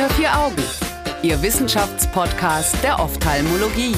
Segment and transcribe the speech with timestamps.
[0.00, 0.62] Unter vier Augen,
[1.22, 3.94] Ihr Wissenschaftspodcast der Ophthalmologie.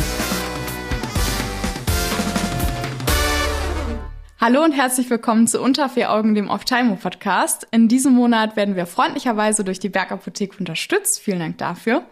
[4.40, 7.68] Hallo und herzlich willkommen zu Unter vier Augen, dem Ophthalmo-Podcast.
[7.70, 11.20] In diesem Monat werden wir freundlicherweise durch die Bergapotheke unterstützt.
[11.20, 12.02] Vielen Dank dafür.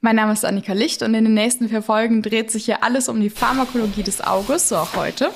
[0.00, 3.10] Mein Name ist Annika Licht und in den nächsten vier Folgen dreht sich hier alles
[3.10, 5.30] um die Pharmakologie des Auges, so auch heute.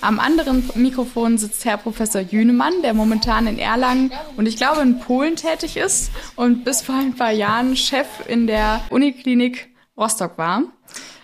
[0.00, 5.00] Am anderen Mikrofon sitzt Herr Professor Jünemann, der momentan in Erlangen und ich glaube in
[5.00, 10.62] Polen tätig ist und bis vor ein paar Jahren Chef in der Uniklinik Rostock war.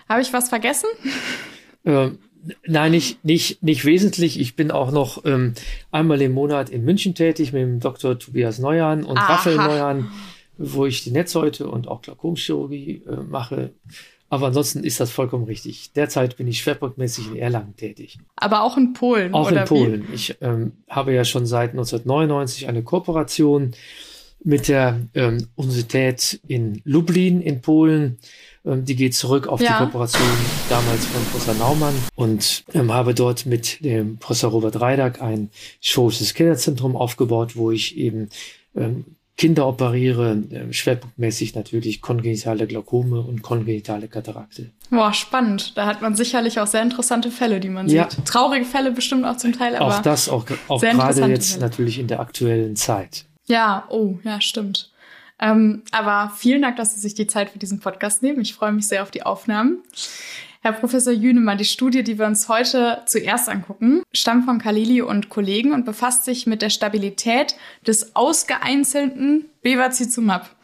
[0.09, 0.89] Habe ich was vergessen?
[1.85, 2.19] Ähm,
[2.67, 4.39] nein, nicht, nicht, nicht wesentlich.
[4.39, 5.55] Ich bin auch noch ähm,
[5.91, 8.19] einmal im Monat in München tätig mit dem Dr.
[8.19, 9.35] Tobias Neuern und Aha.
[9.35, 10.11] Raphael Neuern
[10.59, 13.73] wo ich die Netzhäute und auch Glaukomchirurgie äh, mache.
[14.33, 15.93] Aber ansonsten ist das vollkommen richtig.
[15.93, 18.19] Derzeit bin ich schwerpunktmäßig in Erlangen tätig.
[18.37, 19.35] Aber auch in Polen.
[19.35, 20.09] Auch in Polen.
[20.09, 20.15] Wie?
[20.15, 23.73] Ich ähm, habe ja schon seit 1999 eine Kooperation
[24.43, 28.17] mit der ähm, Universität in Lublin in Polen.
[28.65, 29.73] Ähm, die geht zurück auf ja.
[29.73, 30.23] die Kooperation
[30.71, 36.33] damals von Professor Naumann und ähm, habe dort mit dem Professor Robert Reidak ein chirurgisches
[36.33, 38.31] Kinderzentrum aufgebaut, wo ich eben
[38.75, 39.05] ähm,
[39.39, 44.71] Kinder operiere, äh, schwerpunktmäßig natürlich kongenitale Glaukome und kongenitale Katarakte.
[44.91, 45.77] Boah, spannend.
[45.77, 48.11] Da hat man sicherlich auch sehr interessante Fälle, die man ja.
[48.11, 48.25] sieht.
[48.27, 49.97] Traurige Fälle bestimmt auch zum Teil, aber.
[49.97, 51.65] Auch das, auch, auch gerade jetzt Fälle.
[51.65, 53.25] natürlich in der aktuellen Zeit.
[53.47, 54.93] Ja, oh, ja, stimmt.
[55.41, 58.41] Ähm, aber vielen Dank, dass Sie sich die Zeit für diesen Podcast nehmen.
[58.41, 59.83] Ich freue mich sehr auf die Aufnahmen.
[60.65, 65.29] Herr Professor Jünemann, die Studie, die wir uns heute zuerst angucken, stammt von Kalili und
[65.29, 70.55] Kollegen und befasst sich mit der Stabilität des ausgeeinzelten Bevacizumab.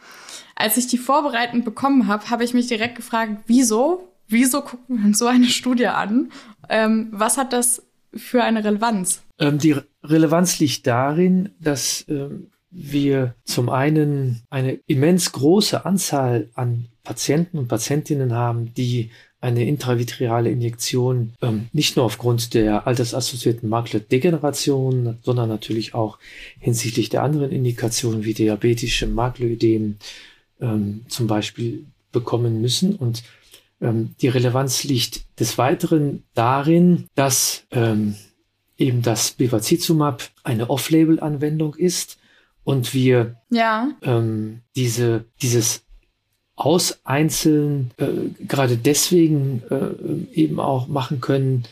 [0.55, 4.07] Als ich die vorbereitend bekommen habe, habe ich mich direkt gefragt, wieso?
[4.29, 6.31] Wieso gucken wir uns so eine Studie an?
[6.69, 7.83] Ähm, was hat das
[8.13, 9.21] für eine Relevanz?
[9.37, 16.87] Ähm, die Relevanz liegt darin, dass ähm, wir zum einen eine immens große Anzahl an
[17.03, 19.09] Patienten und Patientinnen haben, die
[19.41, 26.19] eine intravitreale Injektion ähm, nicht nur aufgrund der altersassoziierten Maklerdegeneration, sondern natürlich auch
[26.59, 29.97] hinsichtlich der anderen Indikationen wie diabetische Maklerödem
[30.59, 32.95] ähm, zum Beispiel bekommen müssen.
[32.95, 33.23] Und
[33.81, 38.15] ähm, die Relevanz liegt des Weiteren darin, dass ähm,
[38.77, 42.17] eben das Bevacizumab eine Off-Label-Anwendung ist
[42.63, 43.89] und wir ja.
[44.01, 45.83] ähm, diese, dieses
[46.59, 48.05] aus einzeln äh,
[48.45, 51.63] gerade deswegen äh, eben auch machen können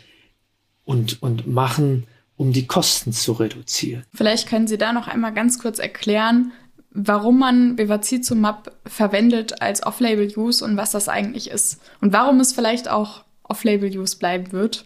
[0.86, 2.06] und, und machen,
[2.38, 4.06] um die Kosten zu reduzieren.
[4.14, 6.54] Vielleicht können Sie da noch einmal ganz kurz erklären,
[6.92, 12.90] warum man Bevacizumab verwendet als Off-Label-Use und was das eigentlich ist und warum es vielleicht
[12.90, 14.86] auch Off-Label-Use bleiben wird.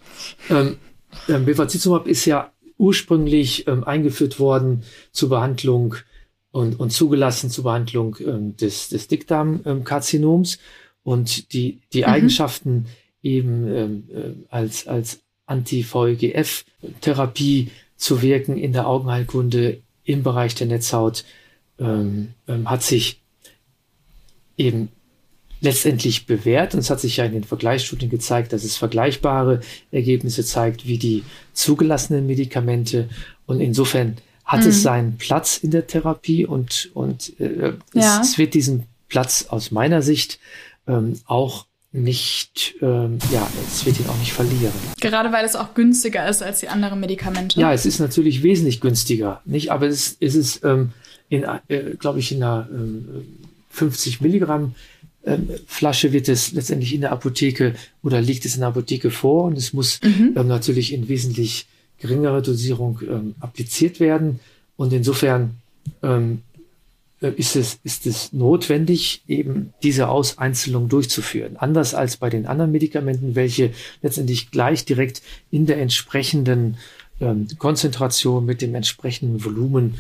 [0.49, 0.77] Ähm,
[1.29, 5.95] ähm, Bevacizumab ist ja ursprünglich ähm, eingeführt worden zur Behandlung
[6.51, 10.59] und, und zugelassen zur Behandlung ähm, des, des Dickdarmkarzinoms
[11.03, 12.05] und die, die mhm.
[12.05, 12.87] Eigenschaften
[13.23, 21.23] eben ähm, äh, als, als Anti-VEGF-Therapie zu wirken in der Augenheilkunde im Bereich der Netzhaut
[21.79, 23.21] ähm, ähm, hat sich
[24.57, 24.89] eben
[25.61, 26.73] letztendlich bewährt.
[26.73, 29.59] Und es hat sich ja in den Vergleichsstudien gezeigt, dass es vergleichbare
[29.91, 31.23] Ergebnisse zeigt wie die
[31.53, 33.07] zugelassenen Medikamente.
[33.45, 34.17] Und insofern
[34.51, 34.67] hat mhm.
[34.67, 38.19] es seinen Platz in der Therapie und, und äh, ja.
[38.21, 40.39] es, es, wird diesen Platz aus meiner Sicht
[40.87, 44.73] ähm, auch nicht, ähm, ja, es wird ihn auch nicht verlieren.
[44.99, 47.59] Gerade weil es auch günstiger ist als die anderen Medikamente.
[47.59, 49.71] Ja, es ist natürlich wesentlich günstiger, nicht?
[49.71, 50.91] Aber es, es ist, ähm,
[51.29, 53.25] in, äh, glaube ich, in einer ähm,
[53.69, 54.75] 50 Milligramm
[55.25, 59.45] ähm, Flasche wird es letztendlich in der Apotheke oder liegt es in der Apotheke vor
[59.45, 60.33] und es muss mhm.
[60.35, 61.67] ähm, natürlich in wesentlich
[62.01, 64.39] geringere Dosierung ähm, appliziert werden.
[64.75, 65.55] Und insofern
[66.03, 66.41] ähm,
[67.21, 71.57] äh, ist, es, ist es notwendig, eben diese Auseinzelung durchzuführen.
[71.57, 76.77] Anders als bei den anderen Medikamenten, welche letztendlich gleich direkt in der entsprechenden
[77.19, 79.95] ähm, Konzentration mit dem entsprechenden Volumen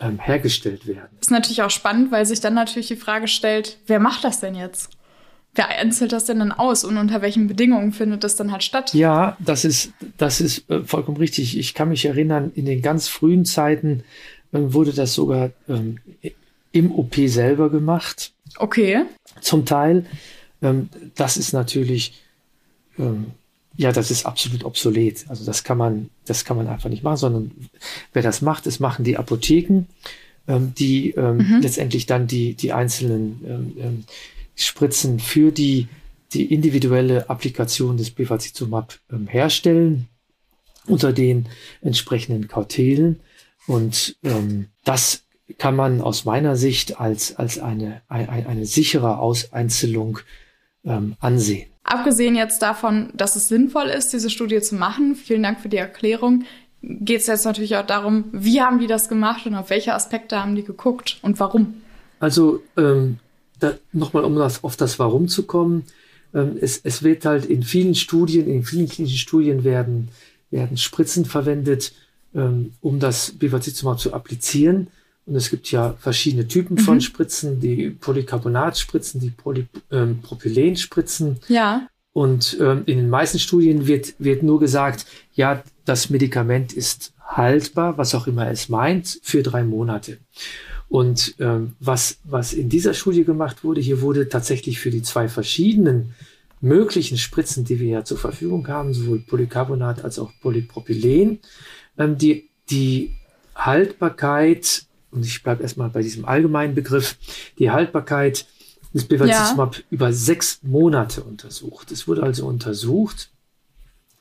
[0.00, 1.08] ähm, hergestellt werden.
[1.20, 4.40] Das ist natürlich auch spannend, weil sich dann natürlich die Frage stellt, wer macht das
[4.40, 4.90] denn jetzt?
[5.54, 8.92] Wer einzelt das denn dann aus und unter welchen Bedingungen findet das dann halt statt?
[8.94, 11.58] Ja, das ist, das ist äh, vollkommen richtig.
[11.58, 14.02] Ich kann mich erinnern, in den ganz frühen Zeiten
[14.52, 15.98] äh, wurde das sogar ähm,
[16.72, 18.32] im OP selber gemacht.
[18.56, 19.04] Okay.
[19.40, 20.06] Zum Teil.
[20.62, 22.20] Ähm, das ist natürlich,
[22.98, 23.26] ähm,
[23.76, 25.24] ja, das ist absolut obsolet.
[25.28, 27.50] Also das kann man, das kann man einfach nicht machen, sondern
[28.12, 29.86] wer das macht, das machen die Apotheken,
[30.48, 31.58] ähm, die ähm, mhm.
[31.62, 34.04] letztendlich dann die, die einzelnen ähm, ähm
[34.54, 35.88] Spritzen für die,
[36.32, 40.08] die individuelle Applikation des Bevacizumab ähm, herstellen
[40.86, 41.48] unter den
[41.80, 43.20] entsprechenden Kautelen.
[43.66, 45.22] Und ähm, das
[45.58, 50.18] kann man aus meiner Sicht als, als eine, eine, eine sichere Auseinzelung
[50.84, 51.68] ähm, ansehen.
[51.84, 55.76] Abgesehen jetzt davon, dass es sinnvoll ist, diese Studie zu machen, vielen Dank für die
[55.76, 56.44] Erklärung,
[56.82, 60.40] geht es jetzt natürlich auch darum, wie haben die das gemacht und auf welche Aspekte
[60.40, 61.82] haben die geguckt und warum?
[62.20, 63.18] Also ähm,
[63.92, 65.84] nochmal, um das, auf das Warum zu kommen.
[66.34, 70.08] Ähm, es, es wird halt in vielen Studien, in vielen klinischen Studien werden,
[70.50, 71.92] werden Spritzen verwendet,
[72.34, 74.88] ähm, um das Bevacizumab zu applizieren.
[75.26, 77.00] Und es gibt ja verschiedene Typen von mhm.
[77.00, 81.38] Spritzen, die Polycarbonatspritzen, die Poly, ähm, Propylänspritzen.
[81.48, 81.88] Ja.
[82.12, 87.98] Und ähm, in den meisten Studien wird, wird nur gesagt, ja, das Medikament ist haltbar,
[87.98, 90.18] was auch immer es meint, für drei Monate.
[90.94, 95.28] Und ähm, was, was in dieser Studie gemacht wurde, hier wurde tatsächlich für die zwei
[95.28, 96.14] verschiedenen
[96.60, 101.40] möglichen Spritzen, die wir ja zur Verfügung haben, sowohl Polycarbonat als auch Polypropylen,
[101.98, 103.10] ähm, die, die
[103.56, 107.16] Haltbarkeit, und ich bleibe erstmal bei diesem allgemeinen Begriff,
[107.58, 108.46] die Haltbarkeit
[108.94, 109.82] des Bevacizumab ja.
[109.90, 111.90] über sechs Monate untersucht.
[111.90, 113.32] Es wurde also untersucht,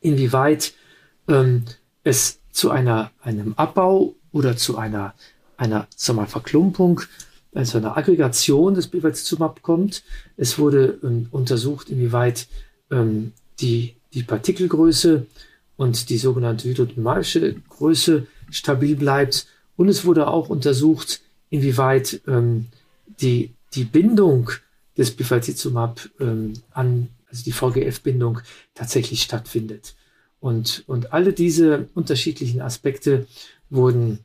[0.02, 0.74] inwieweit
[1.28, 1.66] ähm,
[2.04, 5.14] es zu einer, einem Abbau oder zu einer,
[5.58, 7.02] einer sagen wir mal, Verklumpung,
[7.54, 10.04] also einer Aggregation des Bevacizumab kommt.
[10.38, 12.48] Es wurde ähm, untersucht, inwieweit
[12.92, 15.26] ähm, die, die Partikelgröße
[15.78, 19.48] und die sogenannte hydrodynamische Größe stabil bleibt.
[19.76, 22.68] Und es wurde auch untersucht, inwieweit ähm,
[23.22, 24.52] die, die Bindung
[24.98, 28.40] des Bifazizumab ähm, an, also die VGF-Bindung
[28.76, 29.96] tatsächlich stattfindet.
[30.40, 33.28] Und, und alle diese unterschiedlichen Aspekte
[33.70, 34.20] wurden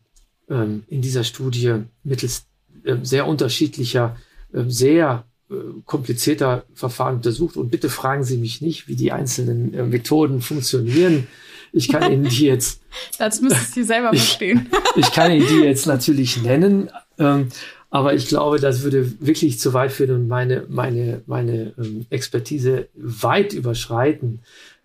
[0.50, 1.74] ähm, in dieser Studie
[2.04, 2.46] mittels
[2.84, 4.16] äh, sehr unterschiedlicher,
[4.52, 5.54] äh, sehr äh,
[5.84, 7.56] komplizierter Verfahren untersucht.
[7.56, 11.26] Und bitte fragen Sie mich nicht, wie die einzelnen äh, Methoden funktionieren.
[11.72, 12.80] Ich kann Ihnen die jetzt.
[13.18, 14.68] das müssen Sie selber verstehen.
[14.96, 16.90] Ich, ich, kann Ihnen die jetzt natürlich nennen.
[17.18, 17.48] Ähm,
[17.90, 22.88] aber ich glaube, das würde wirklich zu weit führen und meine, meine, meine ähm, Expertise
[22.94, 24.40] weit überschreiten,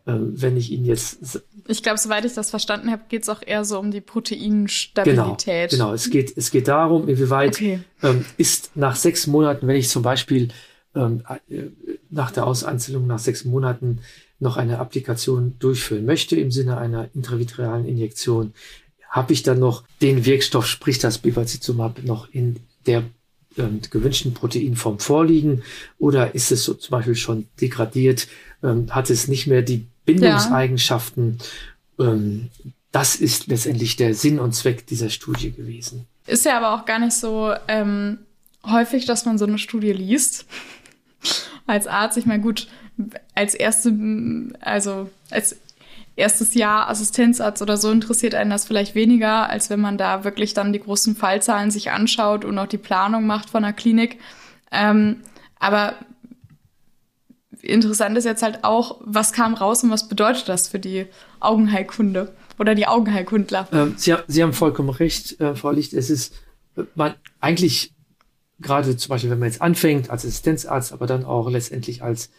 [0.06, 1.44] wenn ich Ihnen jetzt.
[1.68, 5.72] Ich glaube, soweit ich das verstanden habe, geht es auch eher so um die Proteinstabilität.
[5.72, 5.94] Genau, genau.
[5.94, 7.80] Es geht, es geht darum, inwieweit okay.
[8.02, 10.50] ähm, ist nach sechs Monaten, wenn ich zum Beispiel
[10.96, 11.64] ähm, äh,
[12.10, 14.00] nach der Auseinzelung nach sechs Monaten
[14.40, 18.54] noch eine Applikation durchführen möchte im Sinne einer intravitrealen Injektion,
[19.10, 23.04] habe ich dann noch den Wirkstoff, sprich das Bevacizumab, noch in der
[23.58, 25.64] ähm, gewünschten Proteinform vorliegen
[25.98, 28.28] oder ist es so zum Beispiel schon degradiert,
[28.64, 31.40] ähm, hat es nicht mehr die Bindungseigenschaften.
[31.98, 32.12] Ja.
[32.12, 32.50] Ähm,
[32.92, 36.06] das ist letztendlich der Sinn und Zweck dieser Studie gewesen.
[36.28, 38.20] Ist ja aber auch gar nicht so ähm,
[38.66, 40.46] häufig, dass man so eine Studie liest.
[41.66, 42.68] Als Arzt, ich meine, gut,
[43.34, 43.94] als erste,
[44.60, 45.56] also als
[46.16, 50.54] erstes Jahr Assistenzarzt oder so interessiert einen das vielleicht weniger, als wenn man da wirklich
[50.54, 54.20] dann die großen Fallzahlen sich anschaut und auch die Planung macht von der Klinik.
[54.72, 55.22] Ähm,
[55.60, 55.96] aber
[57.64, 61.08] interessant ist jetzt halt auch, was kam raus und was bedeutet das für die
[61.40, 63.68] Augenheilkunde oder die Augenheilkundler?
[63.72, 65.94] Ähm, Sie, Sie, haben vollkommen recht, äh, Frau Licht.
[65.94, 66.34] Es ist
[66.96, 67.94] man eigentlich
[68.60, 72.30] gerade zum Beispiel, wenn man jetzt anfängt als Assistenzarzt, aber dann auch letztendlich als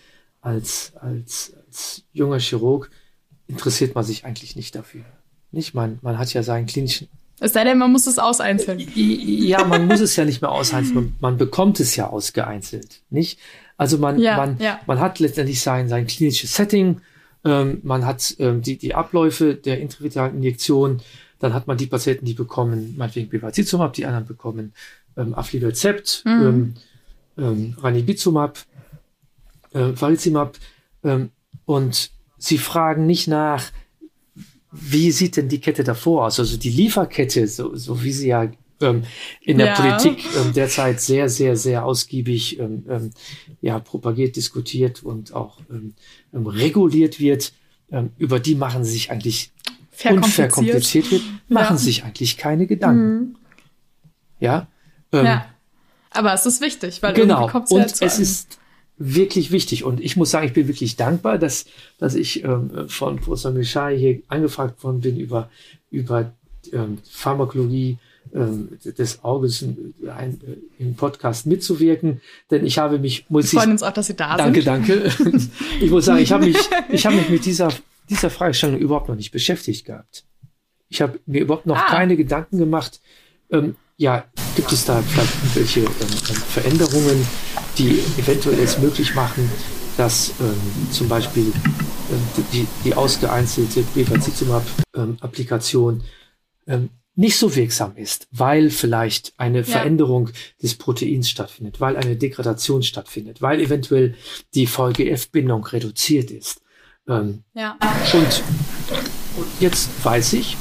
[0.41, 2.91] als als, als junger Chirurg
[3.47, 5.05] interessiert man sich eigentlich nicht dafür.
[5.51, 5.75] Nicht?
[5.75, 7.09] Man, man hat ja seinen klinischen.
[7.41, 8.83] Es sei denn, man muss es auseinzeln.
[8.95, 10.95] Ja, man muss es ja nicht mehr auseinzeln.
[10.95, 13.03] Man, man bekommt es ja ausgeeinzelt.
[13.11, 13.39] Nicht?
[13.77, 14.81] Also man, ja, man, ja.
[14.87, 17.01] man hat letztendlich sein, sein klinisches Setting,
[17.45, 21.01] ähm, man hat ähm, die, die Abläufe der intravitralen Injektion,
[21.39, 24.73] dann hat man die Patienten, die bekommen, meinetwegen Bevacizumab, die anderen bekommen
[25.17, 26.43] ähm, Aflibercept, mhm.
[26.43, 26.75] ähm,
[27.37, 28.59] ähm, Ranibizumab,
[29.73, 30.57] äh, Farizimab
[31.03, 31.31] ähm,
[31.67, 33.65] und sie fragen nicht nach,
[34.71, 36.41] wie sieht denn die Kette davor aus?
[36.41, 38.51] Also die Lieferkette, so, so wie sie ja
[38.85, 39.05] ähm,
[39.41, 39.75] in der ja.
[39.75, 43.11] Politik ähm, derzeit sehr, sehr, sehr ausgiebig ähm, ähm
[43.61, 45.95] ja, propagiert, diskutiert und auch ähm,
[46.33, 47.53] ähm, reguliert wird,
[48.19, 49.53] über die machen sie sich eigentlich
[50.05, 51.79] unverkompliziert wird, machen ja.
[51.79, 53.19] sich eigentlich keine Gedanken.
[53.19, 53.37] Mhm.
[54.41, 54.67] Ja.
[55.13, 55.47] ja.
[56.11, 57.49] Aber es ist wichtig, weil genau.
[57.69, 58.59] und ja es ist
[58.97, 59.85] wirklich wichtig.
[59.85, 61.67] Und ich muss sagen, ich bin wirklich dankbar, dass,
[61.99, 65.51] dass ich ähm, von Professor Michai hier angefragt worden bin, über,
[65.91, 66.33] über
[66.73, 67.99] ähm, Pharmakologie
[68.33, 70.41] des Auges in, ein,
[70.79, 72.21] im Podcast mitzuwirken.
[72.51, 74.67] Denn ich habe mich, muss Wir freuen uns auch, dass Sie da danke, sind.
[74.67, 75.41] Danke, danke.
[75.81, 76.57] ich muss sagen, ich habe mich,
[76.91, 77.69] ich habe mich mit dieser,
[78.09, 80.25] dieser Fragestellung überhaupt noch nicht beschäftigt gehabt.
[80.89, 81.87] Ich habe mir überhaupt noch ah.
[81.89, 83.01] keine Gedanken gemacht,
[83.51, 84.25] ähm, ja,
[84.57, 87.25] gibt es da vielleicht irgendwelche ähm, ähm, Veränderungen,
[87.79, 89.49] die eventuell es möglich machen,
[89.97, 92.21] dass ähm, zum Beispiel ähm,
[92.53, 96.03] die, die ausgeeinzelte Bevacizumab-Applikation
[96.67, 99.65] ähm, nicht so wirksam ist, weil vielleicht eine ja.
[99.65, 100.31] Veränderung
[100.63, 104.15] des Proteins stattfindet, weil eine Degradation stattfindet, weil eventuell
[104.55, 106.61] die VEGF-Bindung reduziert ist.
[107.09, 107.77] Ähm, ja.
[108.13, 108.43] und,
[109.37, 110.57] und jetzt weiß ich,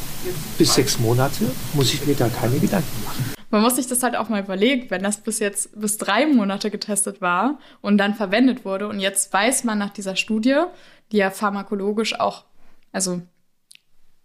[0.57, 3.33] bis sechs Monate muss ich mir da keine Gedanken machen.
[3.49, 6.71] Man muss sich das halt auch mal überlegen, wenn das bis jetzt bis drei Monate
[6.71, 10.63] getestet war und dann verwendet wurde und jetzt weiß man nach dieser Studie,
[11.11, 12.45] die ja pharmakologisch auch,
[12.91, 13.21] also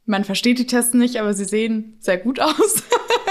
[0.09, 2.83] man versteht die Tests nicht, aber sie sehen sehr gut aus.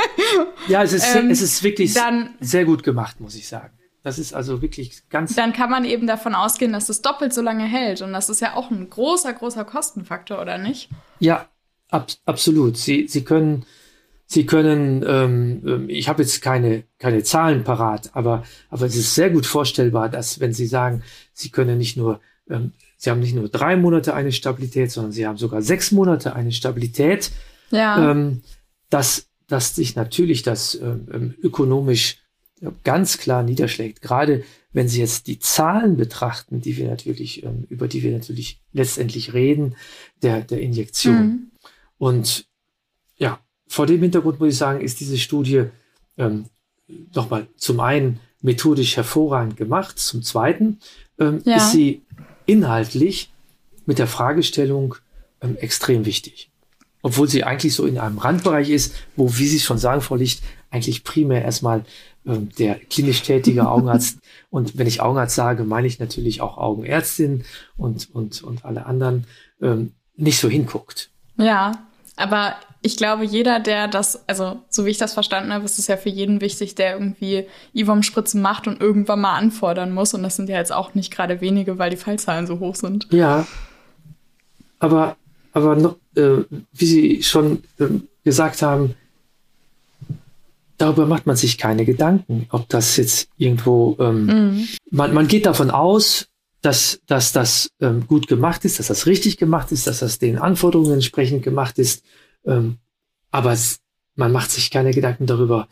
[0.68, 3.74] ja, es ist, ähm, es ist wirklich dann, sehr gut gemacht, muss ich sagen.
[4.04, 5.36] Das ist also wirklich ganz.
[5.36, 8.02] Dann kann man eben davon ausgehen, dass es doppelt so lange hält.
[8.02, 10.90] Und das ist ja auch ein großer, großer Kostenfaktor, oder nicht?
[11.20, 11.50] Ja,
[11.90, 12.78] ab, absolut.
[12.78, 13.66] Sie, Sie können,
[14.26, 19.16] Sie können, ähm, ähm, ich habe jetzt keine, keine Zahlen parat, aber, aber es ist
[19.16, 21.02] sehr gut vorstellbar, dass wenn Sie sagen,
[21.34, 25.26] Sie können nicht nur ähm, Sie haben nicht nur drei Monate eine Stabilität, sondern sie
[25.26, 27.32] haben sogar sechs Monate eine Stabilität.
[27.72, 28.12] Ja.
[28.12, 28.42] Ähm,
[28.90, 32.18] dass, dass sich natürlich das ähm, ähm ökonomisch
[32.84, 34.02] ganz klar niederschlägt.
[34.02, 38.62] Gerade wenn Sie jetzt die Zahlen betrachten, die wir natürlich, ähm, über die wir natürlich
[38.74, 39.76] letztendlich reden,
[40.22, 41.16] der, der Injektion.
[41.16, 41.52] Mhm.
[41.98, 42.46] Und
[43.18, 45.66] ja, vor dem Hintergrund muss ich sagen, ist diese Studie
[46.18, 46.46] ähm,
[47.14, 50.80] nochmal zum einen methodisch hervorragend gemacht, zum zweiten
[51.20, 51.58] ähm, ja.
[51.58, 52.04] ist sie
[52.48, 53.30] inhaltlich
[53.86, 54.96] mit der Fragestellung
[55.42, 56.50] ähm, extrem wichtig.
[57.04, 60.42] Obwohl sie eigentlich so in einem Randbereich ist, wo, wie Sie schon sagen, Frau Licht,
[60.72, 61.86] eigentlich primär erstmal
[62.26, 67.44] ähm, der klinisch tätige Augenarzt, und wenn ich Augenarzt sage, meine ich natürlich auch Augenärztin
[67.76, 69.26] und, und, und alle anderen,
[69.62, 71.12] ähm, nicht so hinguckt.
[71.38, 72.56] Ja, aber
[72.88, 75.98] ich glaube, jeder, der das, also so wie ich das verstanden habe, ist es ja
[75.98, 80.14] für jeden wichtig, der irgendwie IVOM-Spritzen macht und irgendwann mal anfordern muss.
[80.14, 83.06] Und das sind ja jetzt auch nicht gerade wenige, weil die Fallzahlen so hoch sind.
[83.12, 83.46] Ja.
[84.80, 85.18] Aber,
[85.52, 87.88] aber noch, äh, wie Sie schon äh,
[88.24, 88.96] gesagt haben,
[90.78, 94.68] darüber macht man sich keine Gedanken, ob das jetzt irgendwo, ähm, mhm.
[94.92, 96.28] man, man geht davon aus,
[96.62, 100.38] dass, dass das ähm, gut gemacht ist, dass das richtig gemacht ist, dass das den
[100.38, 102.04] Anforderungen entsprechend gemacht ist.
[102.48, 102.78] Ähm,
[103.32, 103.80] aber es,
[104.16, 105.68] man macht sich keine Gedanken darüber,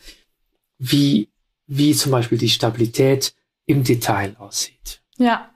[0.77, 1.29] wie,
[1.67, 3.33] wie zum Beispiel die Stabilität
[3.65, 5.01] im Detail aussieht.
[5.17, 5.49] Ja,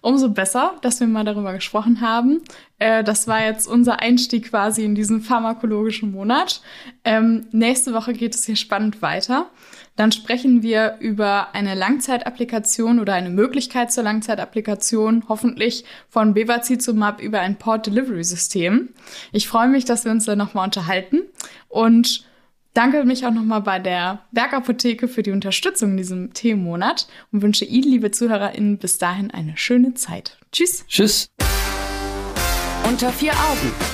[0.00, 2.42] umso besser, dass wir mal darüber gesprochen haben.
[2.78, 6.60] Äh, das war jetzt unser Einstieg quasi in diesen pharmakologischen Monat.
[7.04, 9.50] Ähm, nächste Woche geht es hier spannend weiter.
[9.96, 17.40] Dann sprechen wir über eine Langzeitapplikation oder eine Möglichkeit zur Langzeitapplikation, hoffentlich von Bevacizumab über
[17.40, 18.88] ein Port Delivery System.
[19.32, 21.20] Ich freue mich, dass wir uns da nochmal unterhalten
[21.68, 22.24] und
[22.74, 27.64] danke mich auch nochmal bei der Bergapotheke für die Unterstützung in diesem Themenmonat und wünsche
[27.64, 30.38] Ihnen, liebe ZuhörerInnen, bis dahin eine schöne Zeit.
[30.50, 30.84] Tschüss.
[30.88, 31.28] Tschüss.
[32.88, 33.93] Unter vier Augen